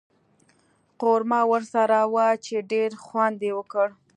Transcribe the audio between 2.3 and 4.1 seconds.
چې ډېر خوند یې وکړ.